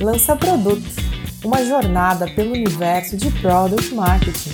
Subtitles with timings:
[0.00, 0.82] Lança Produto,
[1.44, 4.50] uma jornada pelo universo de Product Marketing.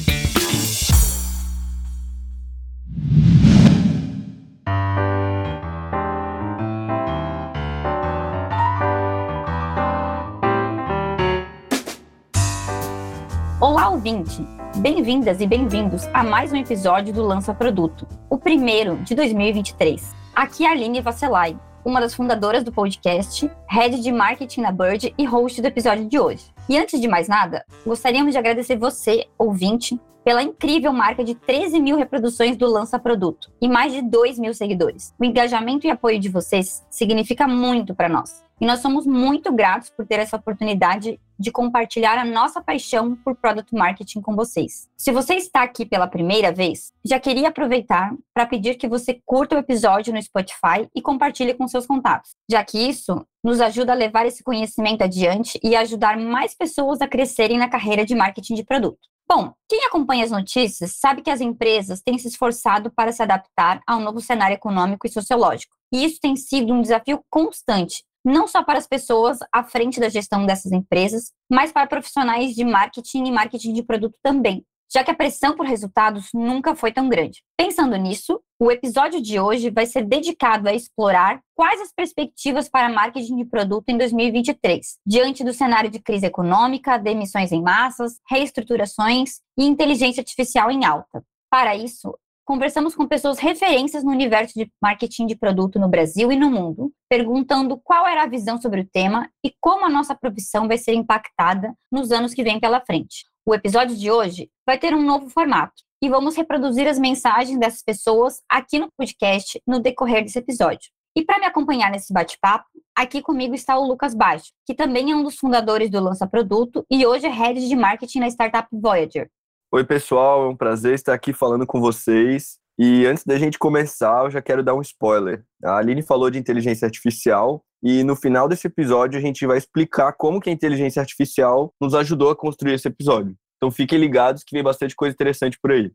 [13.61, 14.45] Olá, ouvinte!
[14.79, 20.13] Bem-vindas e bem-vindos a mais um episódio do Lança Produto, o primeiro de 2023.
[20.35, 21.57] Aqui é a Aline Vasselay,
[21.87, 26.19] uma das fundadoras do podcast, head de marketing na Bird e host do episódio de
[26.19, 26.45] hoje.
[26.69, 31.79] E antes de mais nada, gostaríamos de agradecer você, ouvinte, pela incrível marca de 13
[31.79, 35.15] mil reproduções do Lança Produto e mais de 2 mil seguidores.
[35.17, 38.46] O engajamento e apoio de vocês significa muito para nós.
[38.59, 43.37] E nós somos muito gratos por ter essa oportunidade de compartilhar a nossa paixão por
[43.37, 44.89] Product Marketing com vocês.
[44.97, 49.57] Se você está aqui pela primeira vez, já queria aproveitar para pedir que você curta
[49.57, 53.97] o episódio no Spotify e compartilhe com seus contatos, já que isso nos ajuda a
[53.97, 58.65] levar esse conhecimento adiante e ajudar mais pessoas a crescerem na carreira de marketing de
[58.65, 58.99] produto.
[59.29, 63.83] Bom, quem acompanha as notícias sabe que as empresas têm se esforçado para se adaptar
[63.87, 65.75] ao novo cenário econômico e sociológico.
[65.93, 70.09] E isso tem sido um desafio constante, não só para as pessoas à frente da
[70.09, 75.13] gestão dessas empresas, mas para profissionais de marketing e marketing de produto também, já que
[75.13, 77.45] a pressão por resultados nunca foi tão grande.
[77.57, 82.89] Pensando nisso, o episódio de hoje vai ser dedicado a explorar quais as perspectivas para
[82.89, 89.41] marketing de produto em 2023, diante do cenário de crise econômica, demissões em massas, reestruturações
[89.57, 91.23] e inteligência artificial em alta.
[91.49, 92.13] Para isso,
[92.47, 96.93] conversamos com pessoas referências no universo de marketing de produto no Brasil e no mundo,
[97.11, 100.95] perguntando qual era a visão sobre o tema e como a nossa profissão vai ser
[100.95, 103.25] impactada nos anos que vêm pela frente.
[103.45, 107.83] O episódio de hoje vai ter um novo formato e vamos reproduzir as mensagens dessas
[107.83, 110.89] pessoas aqui no podcast no decorrer desse episódio.
[111.17, 115.17] E para me acompanhar nesse bate-papo, aqui comigo está o Lucas Baixo, que também é
[115.17, 119.29] um dos fundadores do Lança Produto e hoje é head de marketing na startup Voyager.
[119.73, 122.57] Oi, pessoal, é um prazer estar aqui falando com vocês.
[122.79, 125.45] E antes da gente começar, eu já quero dar um spoiler.
[125.65, 130.13] A Aline falou de inteligência artificial e no final desse episódio a gente vai explicar
[130.13, 133.35] como que a inteligência artificial nos ajudou a construir esse episódio.
[133.57, 135.91] Então fiquem ligados que vem bastante coisa interessante por aí.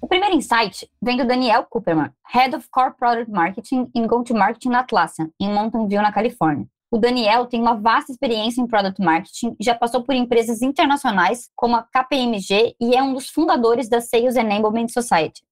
[0.00, 4.80] O primeiro insight vem do Daniel Cooperman, Head of Core Product Marketing em Go-to-Marketing na
[4.80, 6.68] Atlassian, em Mountain View, na Califórnia.
[6.90, 11.76] O Daniel tem uma vasta experiência em product marketing, já passou por empresas internacionais como
[11.76, 15.42] a KPMG e é um dos fundadores da Sales Enablement Society.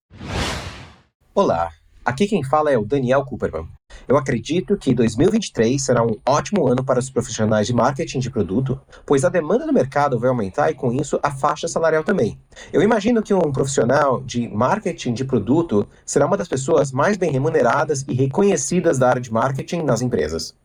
[1.35, 1.69] Olá,
[2.03, 3.69] aqui quem fala é o Daniel Cooperman.
[4.09, 8.81] Eu acredito que 2023 será um ótimo ano para os profissionais de marketing de produto,
[9.05, 12.41] pois a demanda do mercado vai aumentar e com isso a faixa salarial também.
[12.73, 17.31] Eu imagino que um profissional de marketing de produto será uma das pessoas mais bem
[17.31, 20.57] remuneradas e reconhecidas da área de marketing nas empresas.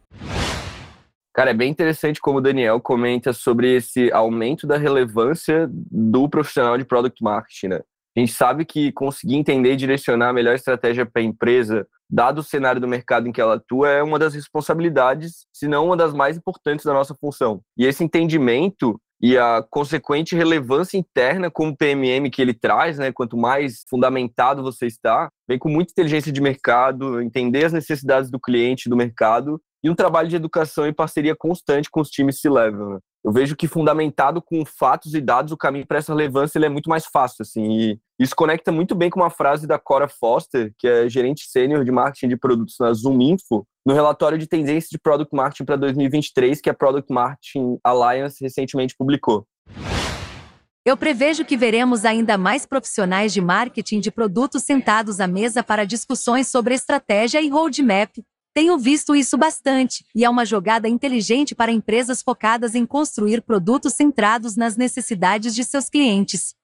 [1.34, 6.78] Cara, é bem interessante como o Daniel comenta sobre esse aumento da relevância do profissional
[6.78, 7.82] de product marketing, né?
[8.16, 12.40] A gente sabe que conseguir entender e direcionar a melhor estratégia para a empresa, dado
[12.40, 15.96] o cenário do mercado em que ela atua, é uma das responsabilidades, se não uma
[15.96, 17.62] das mais importantes da nossa função.
[17.78, 23.14] E esse entendimento e a consequente relevância interna como PMM que ele traz, né?
[23.14, 28.40] Quanto mais fundamentado você está, vem com muita inteligência de mercado, entender as necessidades do
[28.40, 32.94] cliente, do mercado e um trabalho de educação e parceria constante com os times levam.
[32.94, 33.00] Né?
[33.24, 36.70] Eu vejo que fundamentado com fatos e dados, o caminho para essa relevância ele é
[36.70, 37.64] muito mais fácil, assim.
[37.64, 41.86] E isso conecta muito bem com uma frase da Cora Foster, que é gerente sênior
[41.86, 45.76] de marketing de produtos na Zoom Info, no relatório de tendência de Product Marketing para
[45.76, 49.46] 2023 que a Product Marketing Alliance recentemente publicou.
[50.84, 55.86] Eu prevejo que veremos ainda mais profissionais de marketing de produtos sentados à mesa para
[55.86, 58.10] discussões sobre estratégia e roadmap,
[58.54, 63.94] tenho visto isso bastante, e é uma jogada inteligente para empresas focadas em construir produtos
[63.94, 66.56] centrados nas necessidades de seus clientes.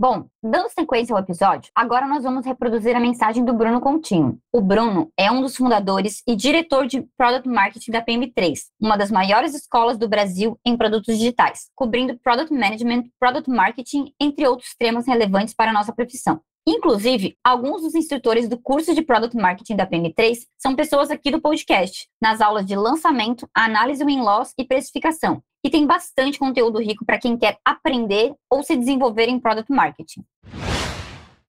[0.00, 4.38] Bom, dando sequência ao episódio, agora nós vamos reproduzir a mensagem do Bruno Continho.
[4.52, 9.10] O Bruno é um dos fundadores e diretor de Product Marketing da PM3, uma das
[9.10, 15.04] maiores escolas do Brasil em produtos digitais, cobrindo Product Management, Product Marketing, entre outros temas
[15.04, 16.40] relevantes para a nossa profissão.
[16.70, 21.40] Inclusive, alguns dos instrutores do curso de Product Marketing da PM3 são pessoas aqui do
[21.40, 25.42] podcast, nas aulas de lançamento, análise win-loss e precificação.
[25.64, 30.22] E tem bastante conteúdo rico para quem quer aprender ou se desenvolver em Product Marketing.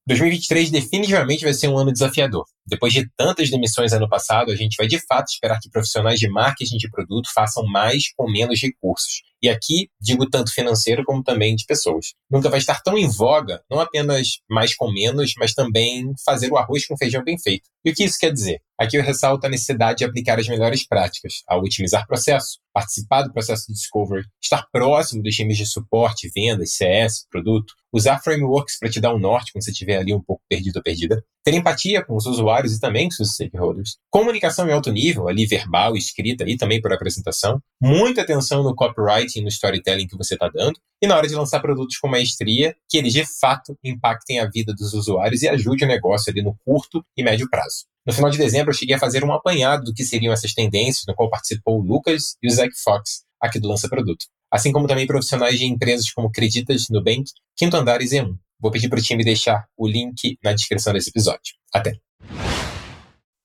[0.07, 2.45] 2023 definitivamente vai ser um ano desafiador.
[2.69, 6.29] Depois de tantas demissões ano passado, a gente vai de fato esperar que profissionais de
[6.29, 9.21] marketing de produto façam mais com menos recursos.
[9.41, 12.07] E aqui digo tanto financeiro como também de pessoas.
[12.29, 16.57] Nunca vai estar tão em voga, não apenas mais com menos, mas também fazer o
[16.57, 17.69] arroz com feijão bem feito.
[17.85, 18.59] E o que isso quer dizer?
[18.77, 23.31] Aqui eu ressalto a necessidade de aplicar as melhores práticas ao otimizar processo, participar do
[23.33, 28.89] processo de discovery, estar próximo dos times de suporte, vendas, CS, produto, usar frameworks para
[28.89, 32.03] te dar um norte quando você estiver ali um pouco perdido ou perdida, ter empatia
[32.03, 36.43] com os usuários e também com seus stakeholders, comunicação em alto nível, ali verbal, escrita
[36.47, 41.07] e também por apresentação, muita atenção no copywriting, no storytelling que você está dando, e
[41.07, 44.93] na hora de lançar produtos com maestria, que eles de fato impactem a vida dos
[44.93, 47.85] usuários e ajude o negócio ali no curto e médio prazo.
[48.05, 51.05] No final de dezembro, eu cheguei a fazer um apanhado do que seriam essas tendências,
[51.07, 54.25] no qual participou o Lucas e o Zach Fox, aqui do Lança Produto.
[54.51, 57.25] Assim como também profissionais de empresas como Creditas, Nubank,
[57.55, 58.35] Quinto Andar e Z1.
[58.61, 61.55] Vou pedir para o time deixar o link na descrição desse episódio.
[61.73, 61.97] Até!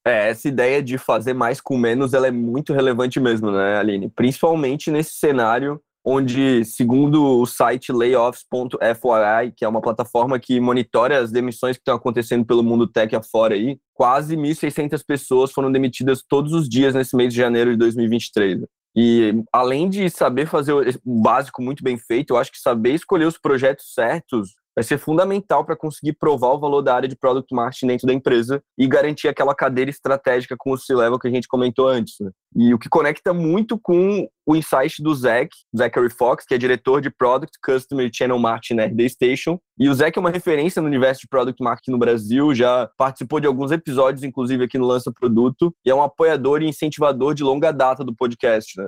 [0.05, 4.09] É, essa ideia de fazer mais com menos, ela é muito relevante mesmo, né, Aline?
[4.09, 11.31] Principalmente nesse cenário onde, segundo o site layoffs.fyi, que é uma plataforma que monitora as
[11.31, 16.53] demissões que estão acontecendo pelo mundo tech afora aí, quase 1.600 pessoas foram demitidas todos
[16.53, 18.65] os dias nesse mês de janeiro de 2023.
[18.95, 20.73] E além de saber fazer
[21.03, 24.97] o básico muito bem feito, eu acho que saber escolher os projetos certos vai ser
[24.97, 28.85] fundamental para conseguir provar o valor da área de product marketing dentro da empresa e
[28.85, 32.15] garantir aquela cadeira estratégica com o C-level que a gente comentou antes.
[32.19, 32.29] Né?
[32.55, 37.01] E o que conecta muito com o insight do Zach, Zachary Fox, que é diretor
[37.01, 39.57] de Product, Customer Channel Marketing na RD Station.
[39.79, 43.39] E o Zach é uma referência no universo de Product Marketing no Brasil, já participou
[43.39, 47.43] de alguns episódios, inclusive aqui no Lança Produto, e é um apoiador e incentivador de
[47.43, 48.79] longa data do podcast.
[48.79, 48.87] Né?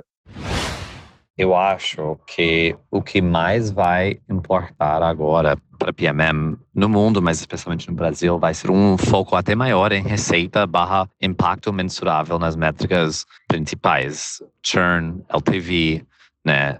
[1.36, 7.88] Eu acho que o que mais vai importar agora para PMM no mundo, mas especialmente
[7.88, 13.24] no Brasil, vai ser um foco até maior em receita barra impacto mensurável nas métricas
[13.46, 14.42] principais.
[14.62, 16.04] Churn, LTV,
[16.44, 16.78] né?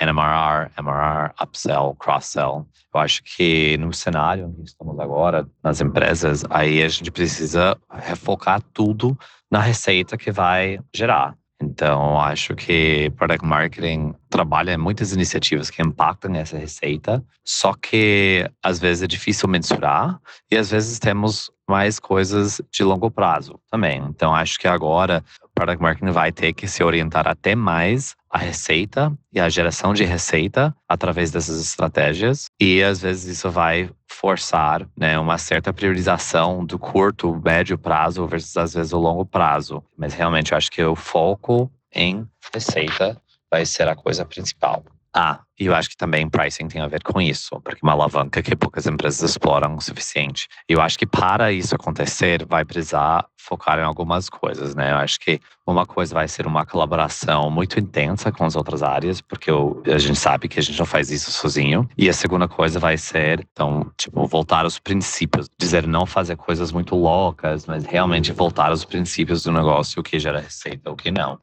[0.00, 2.66] NMRR, MRR, upsell, cross-sell.
[2.94, 8.62] Eu acho que no cenário que estamos agora, nas empresas, aí a gente precisa refocar
[8.72, 9.18] tudo
[9.50, 11.36] na receita que vai gerar.
[11.68, 18.50] Então, acho que Product Marketing trabalha em muitas iniciativas que impactam essa receita, só que
[18.62, 20.18] às vezes é difícil mensurar
[20.50, 24.02] e às vezes temos mais coisas de longo prazo também.
[24.08, 25.22] Então, acho que agora
[25.58, 30.04] Product Marketing vai ter que se orientar até mais a receita e a geração de
[30.04, 36.78] receita através dessas estratégias e às vezes isso vai forçar né, uma certa priorização do
[36.78, 39.82] curto, médio prazo versus às vezes o longo prazo.
[39.96, 43.20] Mas realmente eu acho que o foco em receita
[43.50, 44.84] vai ser a coisa principal.
[45.20, 48.40] Ah, e eu acho que também pricing tem a ver com isso, porque uma alavanca
[48.40, 50.46] que poucas empresas exploram o suficiente.
[50.68, 54.92] Eu acho que para isso acontecer, vai precisar focar em algumas coisas, né?
[54.92, 59.20] Eu acho que uma coisa vai ser uma colaboração muito intensa com as outras áreas,
[59.20, 61.88] porque eu, a gente sabe que a gente não faz isso sozinho.
[61.98, 65.50] E a segunda coisa vai ser, então, tipo, voltar aos princípios.
[65.58, 70.20] Dizer não fazer coisas muito loucas, mas realmente voltar aos princípios do negócio, o que
[70.20, 71.40] gera receita, o que não.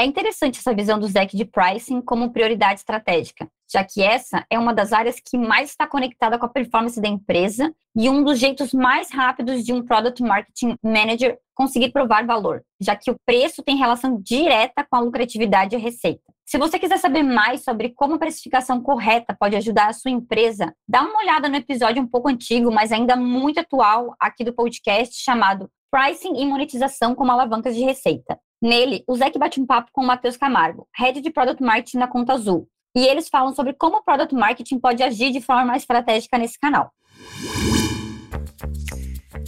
[0.00, 4.58] É interessante essa visão do Zec de pricing como prioridade estratégica, já que essa é
[4.58, 8.38] uma das áreas que mais está conectada com a performance da empresa e um dos
[8.38, 13.62] jeitos mais rápidos de um Product Marketing Manager conseguir provar valor, já que o preço
[13.62, 16.22] tem relação direta com a lucratividade e a receita.
[16.46, 20.74] Se você quiser saber mais sobre como a precificação correta pode ajudar a sua empresa,
[20.88, 25.22] dá uma olhada no episódio um pouco antigo, mas ainda muito atual aqui do podcast
[25.22, 28.38] chamado Pricing e Monetização como Alavancas de Receita.
[28.62, 32.06] Nele, o Zeke bate um papo com o Matheus Camargo, Head de Product Marketing na
[32.06, 32.68] Conta Azul.
[32.94, 36.92] E eles falam sobre como o Product Marketing pode agir de forma estratégica nesse canal.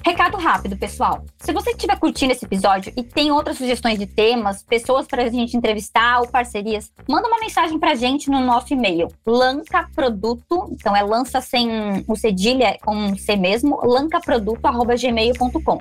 [0.04, 1.24] Recado rápido, pessoal.
[1.38, 5.28] Se você estiver curtindo esse episódio e tem outras sugestões de temas, pessoas para a
[5.28, 10.96] gente entrevistar ou parcerias, manda uma mensagem para a gente no nosso e-mail, lancaproduto, então
[10.96, 11.68] é lança sem
[12.08, 15.78] o cedilha, com um C mesmo, lancaproduto.gmail.com.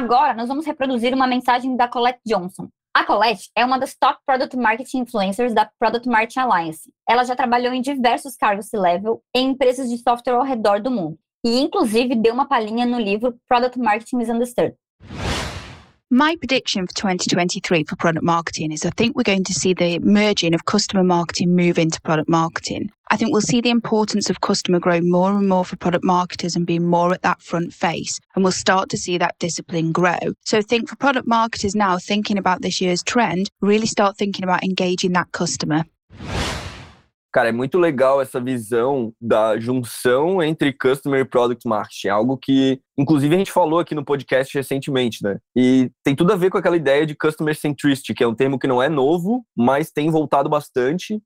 [0.00, 2.70] Agora, nós vamos reproduzir uma mensagem da Colette Johnson.
[2.94, 6.90] A Colette é uma das top Product Marketing Influencers da Product Marketing Alliance.
[7.06, 11.18] Ela já trabalhou em diversos cargos C-level em empresas de software ao redor do mundo.
[11.44, 14.74] E, inclusive, deu uma palhinha no livro Product Marketing Misunderstood.
[16.12, 20.00] My prediction for 2023 for product marketing is I think we're going to see the
[20.00, 22.90] merging of customer marketing move into product marketing.
[23.12, 26.56] I think we'll see the importance of customer grow more and more for product marketers
[26.56, 28.18] and be more at that front face.
[28.34, 30.18] And we'll start to see that discipline grow.
[30.44, 34.64] So think for product marketers now thinking about this year's trend, really start thinking about
[34.64, 35.84] engaging that customer.
[37.32, 42.80] Cara, é muito legal essa visão da junção entre customer e product marketing, algo que,
[42.98, 45.38] inclusive, a gente falou aqui no podcast recentemente, né?
[45.56, 48.58] E tem tudo a ver com aquela ideia de customer centricity, que é um termo
[48.58, 51.22] que não é novo, mas tem voltado bastante,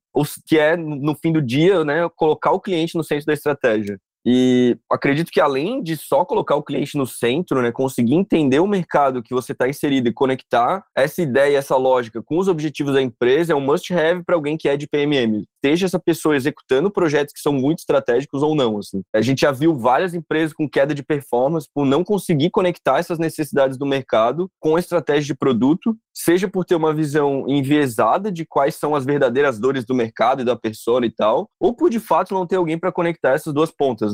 [0.47, 3.99] que é, no fim do dia, né, colocar o cliente no centro da estratégia.
[4.27, 8.67] E acredito que além de só colocar o cliente no centro, né, conseguir entender o
[8.67, 13.03] mercado que você está inserido e conectar essa ideia, essa lógica com os objetivos da
[13.03, 15.45] empresa é um must-have para alguém que é de PMM.
[15.65, 18.79] Seja essa pessoa executando projetos que são muito estratégicos ou não.
[18.79, 19.03] Assim.
[19.15, 23.19] A gente já viu várias empresas com queda de performance por não conseguir conectar essas
[23.19, 28.47] necessidades do mercado com a estratégia de produto, seja por ter uma visão enviesada de
[28.47, 32.01] quais são as verdadeiras dores do mercado e da persona e tal, ou por de
[32.01, 34.14] fato não ter alguém para conectar essas duas pontas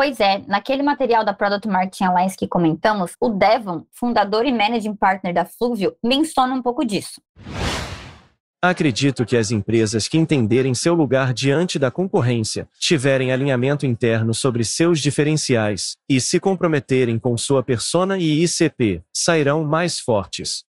[0.00, 4.94] Pois é, naquele material da Product Marketing Alliance que comentamos, o Devon, fundador e managing
[4.94, 7.20] partner da Fluvio, menciona um pouco disso.
[8.62, 14.64] Acredito que as empresas que entenderem seu lugar diante da concorrência, tiverem alinhamento interno sobre
[14.64, 20.64] seus diferenciais e se comprometerem com sua persona e ICP, sairão mais fortes.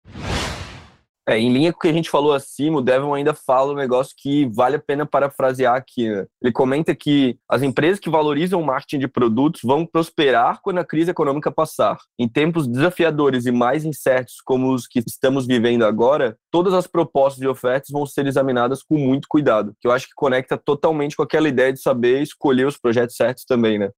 [1.30, 3.76] É, em linha com o que a gente falou acima, o Devon ainda fala um
[3.76, 6.10] negócio que vale a pena parafrasear aqui.
[6.10, 6.26] Né?
[6.42, 10.86] Ele comenta que as empresas que valorizam o marketing de produtos vão prosperar quando a
[10.86, 11.98] crise econômica passar.
[12.18, 17.44] Em tempos desafiadores e mais incertos como os que estamos vivendo agora, todas as propostas
[17.44, 21.24] e ofertas vão ser examinadas com muito cuidado, que eu acho que conecta totalmente com
[21.24, 23.90] aquela ideia de saber escolher os projetos certos também, né?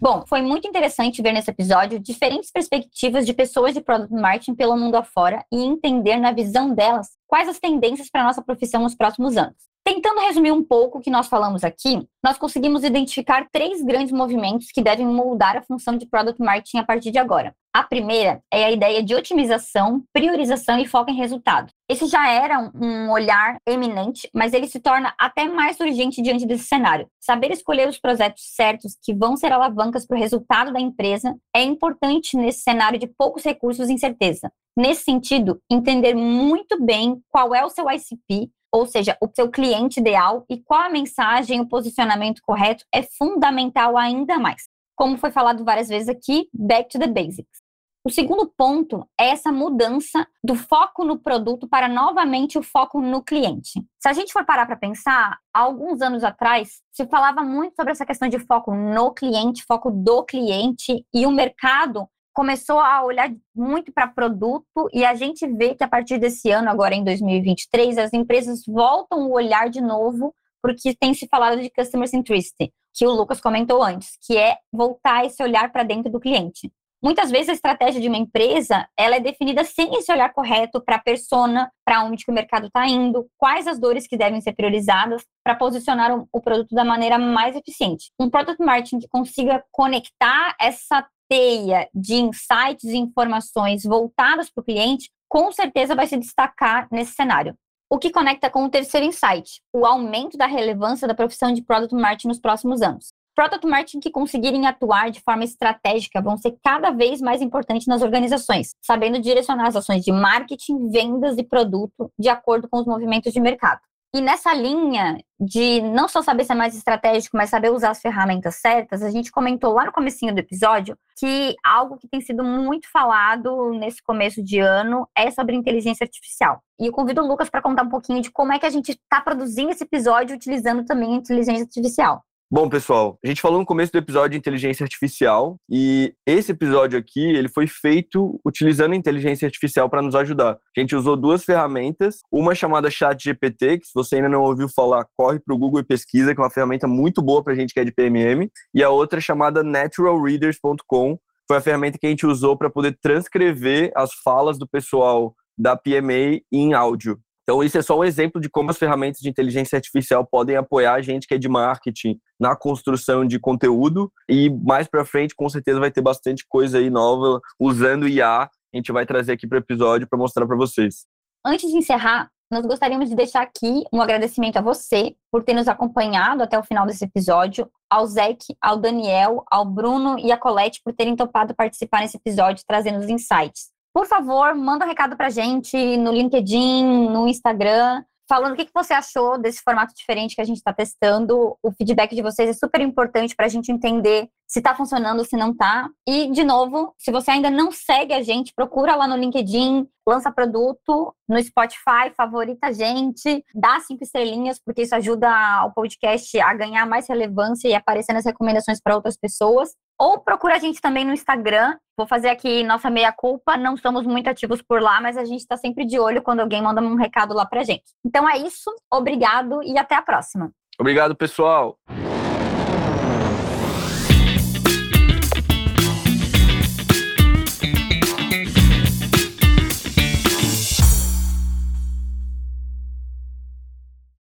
[0.00, 4.76] Bom, foi muito interessante ver nesse episódio diferentes perspectivas de pessoas de product marketing pelo
[4.76, 9.36] mundo afora e entender na visão delas quais as tendências para nossa profissão nos próximos
[9.36, 9.56] anos.
[9.88, 14.70] Tentando resumir um pouco o que nós falamos aqui, nós conseguimos identificar três grandes movimentos
[14.70, 17.54] que devem moldar a função de product marketing a partir de agora.
[17.72, 21.72] A primeira é a ideia de otimização, priorização e foco em resultado.
[21.88, 26.64] Esse já era um olhar eminente, mas ele se torna até mais urgente diante desse
[26.64, 27.08] cenário.
[27.18, 31.62] Saber escolher os projetos certos que vão ser alavancas para o resultado da empresa é
[31.62, 34.52] importante nesse cenário de poucos recursos e incerteza.
[34.76, 40.00] Nesse sentido, entender muito bem qual é o seu ICP, ou seja, o seu cliente
[40.00, 44.68] ideal e qual a mensagem, o posicionamento correto é fundamental ainda mais.
[44.96, 47.68] Como foi falado várias vezes aqui, back to the basics.
[48.04, 53.22] O segundo ponto é essa mudança do foco no produto para novamente o foco no
[53.22, 53.84] cliente.
[54.00, 57.92] Se a gente for parar para pensar, há alguns anos atrás se falava muito sobre
[57.92, 63.34] essa questão de foco no cliente, foco do cliente, e o mercado começou a olhar
[63.52, 67.98] muito para produto e a gente vê que a partir desse ano, agora em 2023,
[67.98, 73.04] as empresas voltam o olhar de novo porque tem se falado de customer centricity, que
[73.04, 76.72] o Lucas comentou antes, que é voltar esse olhar para dentro do cliente.
[77.02, 80.94] Muitas vezes a estratégia de uma empresa ela é definida sem esse olhar correto para
[80.94, 84.52] a persona, para onde que o mercado está indo, quais as dores que devem ser
[84.52, 88.12] priorizadas para posicionar o produto da maneira mais eficiente.
[88.18, 94.64] Um product marketing que consiga conectar essa teia de insights e informações voltadas para o
[94.64, 97.54] cliente, com certeza vai se destacar nesse cenário.
[97.90, 101.94] O que conecta com o terceiro insight, o aumento da relevância da profissão de product
[101.94, 103.12] marketing nos próximos anos.
[103.34, 108.02] Product marketing que conseguirem atuar de forma estratégica vão ser cada vez mais importantes nas
[108.02, 113.32] organizações, sabendo direcionar as ações de marketing, vendas e produto de acordo com os movimentos
[113.32, 113.80] de mercado.
[114.14, 118.56] E nessa linha de não só saber ser mais estratégico, mas saber usar as ferramentas
[118.56, 122.90] certas, a gente comentou lá no comecinho do episódio que algo que tem sido muito
[122.90, 126.62] falado nesse começo de ano é sobre inteligência artificial.
[126.80, 128.92] E eu convido o Lucas para contar um pouquinho de como é que a gente
[128.92, 132.24] está produzindo esse episódio utilizando também a inteligência artificial.
[132.50, 136.98] Bom, pessoal, a gente falou no começo do episódio de inteligência artificial e esse episódio
[136.98, 140.58] aqui, ele foi feito utilizando inteligência artificial para nos ajudar.
[140.74, 145.06] A gente usou duas ferramentas, uma chamada ChatGPT, que se você ainda não ouviu falar,
[145.14, 147.74] corre para o Google e pesquisa, que é uma ferramenta muito boa para a gente
[147.74, 152.26] que é de PMM, e a outra chamada naturalreaders.com, foi a ferramenta que a gente
[152.26, 157.20] usou para poder transcrever as falas do pessoal da PMA em áudio.
[157.48, 160.92] Então, isso é só um exemplo de como as ferramentas de inteligência artificial podem apoiar
[160.92, 165.48] a gente que é de marketing na construção de conteúdo e mais para frente, com
[165.48, 168.42] certeza, vai ter bastante coisa aí nova usando IA.
[168.42, 171.06] A gente vai trazer aqui para o episódio para mostrar para vocês.
[171.42, 175.68] Antes de encerrar, nós gostaríamos de deixar aqui um agradecimento a você por ter nos
[175.68, 180.82] acompanhado até o final desse episódio, ao Zeke, ao Daniel, ao Bruno e à Colette
[180.84, 185.28] por terem topado participar nesse episódio, trazendo os insights por favor, manda um recado pra
[185.28, 190.44] gente no LinkedIn, no Instagram, falando o que você achou desse formato diferente que a
[190.44, 191.56] gente está testando.
[191.60, 195.36] O feedback de vocês é super importante para a gente entender se tá funcionando, se
[195.36, 195.90] não tá.
[196.06, 200.30] E, de novo, se você ainda não segue a gente, procura lá no LinkedIn, lança
[200.30, 205.28] produto, no Spotify, favorita a gente, dá cinco estrelinhas, porque isso ajuda
[205.64, 209.70] o podcast a ganhar mais relevância e aparecer nas recomendações para outras pessoas.
[209.98, 211.76] Ou procura a gente também no Instagram.
[211.98, 213.56] Vou fazer aqui nossa meia-culpa.
[213.56, 216.62] Não somos muito ativos por lá, mas a gente está sempre de olho quando alguém
[216.62, 217.82] manda um recado lá pra gente.
[218.06, 218.70] Então é isso.
[218.88, 220.52] Obrigado e até a próxima.
[220.78, 221.76] Obrigado, pessoal.